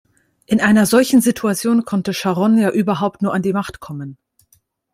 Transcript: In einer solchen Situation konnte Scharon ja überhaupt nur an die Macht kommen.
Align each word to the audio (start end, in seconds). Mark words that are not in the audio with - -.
In 0.47 0.59
einer 0.61 0.87
solchen 0.87 1.21
Situation 1.21 1.85
konnte 1.85 2.15
Scharon 2.15 2.57
ja 2.57 2.71
überhaupt 2.71 3.21
nur 3.21 3.35
an 3.35 3.43
die 3.43 3.53
Macht 3.53 3.81
kommen. 3.81 4.17